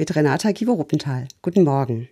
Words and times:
mit 0.00 0.16
Renata 0.16 0.50
Giver-Ruppenthal. 0.52 1.28
Guten 1.42 1.62
Morgen. 1.62 2.08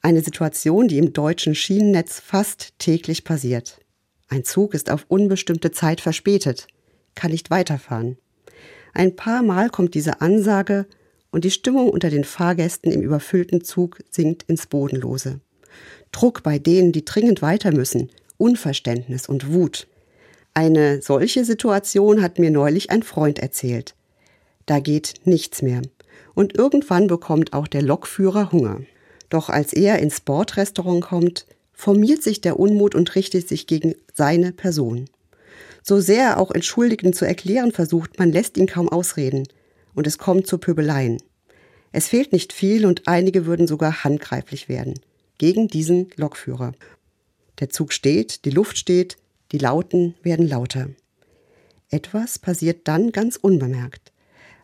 Eine 0.00 0.20
Situation, 0.20 0.88
die 0.88 0.98
im 0.98 1.12
deutschen 1.12 1.54
Schienennetz 1.54 2.18
fast 2.18 2.76
täglich 2.80 3.22
passiert. 3.22 3.78
Ein 4.28 4.42
Zug 4.42 4.74
ist 4.74 4.90
auf 4.90 5.04
unbestimmte 5.06 5.70
Zeit 5.70 6.00
verspätet, 6.00 6.66
kann 7.14 7.30
nicht 7.30 7.50
weiterfahren. 7.50 8.18
Ein 8.94 9.14
paar 9.14 9.44
Mal 9.44 9.70
kommt 9.70 9.94
diese 9.94 10.20
Ansage 10.20 10.86
und 11.30 11.44
die 11.44 11.52
Stimmung 11.52 11.88
unter 11.88 12.10
den 12.10 12.24
Fahrgästen 12.24 12.90
im 12.90 13.00
überfüllten 13.00 13.62
Zug 13.62 14.00
sinkt 14.10 14.42
ins 14.48 14.66
Bodenlose. 14.66 15.38
Druck 16.10 16.42
bei 16.42 16.58
denen, 16.58 16.90
die 16.90 17.04
dringend 17.04 17.42
weiter 17.42 17.70
müssen, 17.70 18.10
Unverständnis 18.38 19.28
und 19.28 19.52
Wut. 19.52 19.86
Eine 20.52 21.00
solche 21.00 21.44
Situation 21.44 22.22
hat 22.22 22.40
mir 22.40 22.50
neulich 22.50 22.90
ein 22.90 23.04
Freund 23.04 23.38
erzählt. 23.38 23.94
Da 24.66 24.80
geht 24.80 25.14
nichts 25.24 25.62
mehr. 25.62 25.82
Und 26.34 26.56
irgendwann 26.56 27.06
bekommt 27.06 27.52
auch 27.52 27.66
der 27.66 27.82
Lokführer 27.82 28.52
Hunger. 28.52 28.80
Doch 29.28 29.48
als 29.48 29.72
er 29.72 29.98
ins 29.98 30.20
Bordrestaurant 30.20 31.02
kommt, 31.02 31.46
formiert 31.72 32.22
sich 32.22 32.40
der 32.40 32.58
Unmut 32.58 32.94
und 32.94 33.14
richtet 33.14 33.48
sich 33.48 33.66
gegen 33.66 33.94
seine 34.14 34.52
Person. 34.52 35.08
So 35.82 36.00
sehr 36.00 36.22
er 36.24 36.38
auch 36.38 36.50
Entschuldigten 36.50 37.12
zu 37.12 37.24
erklären 37.24 37.72
versucht, 37.72 38.18
man 38.18 38.30
lässt 38.30 38.56
ihn 38.56 38.66
kaum 38.66 38.88
ausreden. 38.88 39.48
Und 39.94 40.06
es 40.06 40.16
kommt 40.18 40.46
zu 40.46 40.58
Pöbeleien. 40.58 41.18
Es 41.90 42.08
fehlt 42.08 42.32
nicht 42.32 42.52
viel 42.52 42.86
und 42.86 43.06
einige 43.06 43.44
würden 43.46 43.66
sogar 43.66 44.04
handgreiflich 44.04 44.68
werden. 44.68 44.94
Gegen 45.38 45.68
diesen 45.68 46.10
Lokführer. 46.16 46.72
Der 47.60 47.68
Zug 47.68 47.92
steht, 47.92 48.44
die 48.44 48.50
Luft 48.50 48.78
steht, 48.78 49.16
die 49.50 49.58
Lauten 49.58 50.14
werden 50.22 50.48
lauter. 50.48 50.88
Etwas 51.90 52.38
passiert 52.38 52.88
dann 52.88 53.12
ganz 53.12 53.36
unbemerkt. 53.36 54.11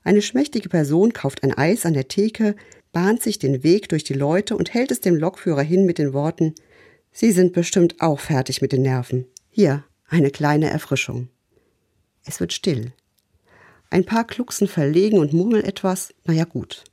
Eine 0.04 0.22
schmächtige 0.22 0.68
Person 0.68 1.12
kauft 1.12 1.42
ein 1.42 1.56
Eis 1.56 1.84
an 1.84 1.94
der 1.94 2.08
Theke, 2.08 2.56
bahnt 2.92 3.22
sich 3.22 3.38
den 3.38 3.62
Weg 3.62 3.88
durch 3.88 4.04
die 4.04 4.14
Leute 4.14 4.56
und 4.56 4.72
hält 4.72 4.90
es 4.90 5.00
dem 5.00 5.16
Lokführer 5.16 5.62
hin 5.62 5.84
mit 5.84 5.98
den 5.98 6.12
Worten 6.12 6.54
Sie 7.20 7.32
sind 7.32 7.52
bestimmt 7.52 8.00
auch 8.00 8.20
fertig 8.20 8.62
mit 8.62 8.70
den 8.72 8.82
Nerven. 8.82 9.26
Hier, 9.50 9.84
eine 10.08 10.30
kleine 10.30 10.70
Erfrischung. 10.70 11.28
Es 12.24 12.38
wird 12.38 12.52
still. 12.52 12.92
Ein 13.90 14.04
paar 14.04 14.24
klucksen 14.24 14.68
verlegen 14.68 15.18
und 15.18 15.32
murmeln 15.32 15.64
etwas, 15.64 16.14
na 16.24 16.32
ja 16.32 16.44
gut. 16.44 16.84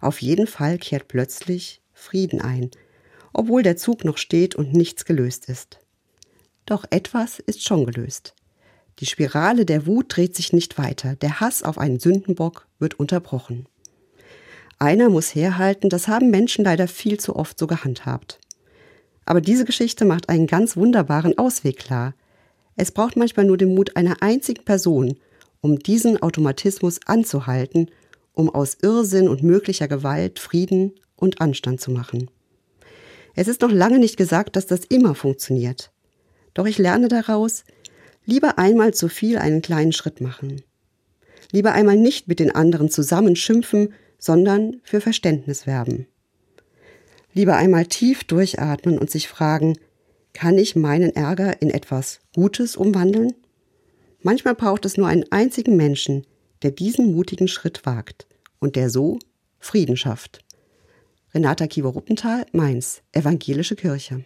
Auf 0.00 0.22
jeden 0.22 0.46
Fall 0.46 0.78
kehrt 0.78 1.08
plötzlich 1.08 1.80
Frieden 1.92 2.40
ein, 2.40 2.70
obwohl 3.32 3.62
der 3.62 3.76
Zug 3.76 4.04
noch 4.04 4.18
steht 4.18 4.54
und 4.54 4.74
nichts 4.74 5.04
gelöst 5.04 5.48
ist. 5.48 5.80
Doch 6.66 6.84
etwas 6.90 7.40
ist 7.40 7.64
schon 7.64 7.84
gelöst. 7.84 8.34
Die 9.00 9.06
Spirale 9.06 9.64
der 9.64 9.86
Wut 9.86 10.16
dreht 10.16 10.36
sich 10.36 10.52
nicht 10.52 10.78
weiter, 10.78 11.16
der 11.16 11.40
Hass 11.40 11.62
auf 11.62 11.78
einen 11.78 11.98
Sündenbock 11.98 12.68
wird 12.78 12.94
unterbrochen. 12.94 13.66
Einer 14.78 15.08
muss 15.08 15.34
herhalten, 15.34 15.88
das 15.88 16.08
haben 16.08 16.30
Menschen 16.30 16.64
leider 16.64 16.88
viel 16.88 17.18
zu 17.18 17.36
oft 17.36 17.58
so 17.58 17.66
gehandhabt. 17.66 18.38
Aber 19.24 19.40
diese 19.40 19.64
Geschichte 19.64 20.04
macht 20.04 20.28
einen 20.28 20.46
ganz 20.46 20.76
wunderbaren 20.76 21.38
Ausweg 21.38 21.78
klar. 21.78 22.14
Es 22.76 22.92
braucht 22.92 23.16
manchmal 23.16 23.46
nur 23.46 23.56
den 23.56 23.74
Mut 23.74 23.96
einer 23.96 24.22
einzigen 24.22 24.64
Person, 24.64 25.16
um 25.60 25.78
diesen 25.78 26.22
Automatismus 26.22 27.00
anzuhalten, 27.06 27.90
um 28.32 28.50
aus 28.50 28.76
Irrsinn 28.82 29.28
und 29.28 29.42
möglicher 29.42 29.88
Gewalt 29.88 30.38
Frieden 30.38 30.92
und 31.16 31.40
Anstand 31.40 31.80
zu 31.80 31.90
machen. 31.90 32.30
Es 33.34 33.48
ist 33.48 33.62
noch 33.62 33.70
lange 33.70 33.98
nicht 33.98 34.16
gesagt, 34.16 34.56
dass 34.56 34.66
das 34.66 34.84
immer 34.84 35.14
funktioniert. 35.14 35.90
Doch 36.52 36.66
ich 36.66 36.78
lerne 36.78 37.08
daraus, 37.08 37.64
lieber 38.24 38.58
einmal 38.58 38.94
zu 38.94 39.08
viel 39.08 39.38
einen 39.38 39.62
kleinen 39.62 39.92
Schritt 39.92 40.20
machen. 40.20 40.62
Lieber 41.52 41.72
einmal 41.72 41.96
nicht 41.96 42.28
mit 42.28 42.40
den 42.40 42.54
anderen 42.54 42.90
zusammen 42.90 43.36
schimpfen, 43.36 43.94
sondern 44.18 44.80
für 44.82 45.00
Verständnis 45.00 45.66
werben. 45.66 46.06
Lieber 47.32 47.56
einmal 47.56 47.86
tief 47.86 48.24
durchatmen 48.24 48.98
und 48.98 49.10
sich 49.10 49.28
fragen, 49.28 49.76
kann 50.32 50.58
ich 50.58 50.76
meinen 50.76 51.14
Ärger 51.14 51.60
in 51.62 51.70
etwas 51.70 52.20
Gutes 52.34 52.76
umwandeln? 52.76 53.34
Manchmal 54.22 54.54
braucht 54.54 54.84
es 54.84 54.96
nur 54.96 55.06
einen 55.06 55.30
einzigen 55.30 55.76
Menschen, 55.76 56.26
der 56.62 56.70
diesen 56.70 57.14
mutigen 57.14 57.48
Schritt 57.48 57.84
wagt 57.84 58.26
und 58.58 58.74
der 58.76 58.88
so 58.88 59.18
Frieden 59.58 59.96
schafft. 59.96 60.44
Renata 61.34 61.66
Kiewer-Ruppenthal, 61.66 62.46
Mainz, 62.52 63.02
Evangelische 63.12 63.76
Kirche. 63.76 64.24